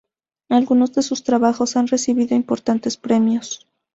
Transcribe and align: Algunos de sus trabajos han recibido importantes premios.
Algunos 0.49 0.93
de 0.95 1.03
sus 1.03 1.23
trabajos 1.23 1.75
han 1.77 1.85
recibido 1.85 2.35
importantes 2.35 2.97
premios. 2.97 3.67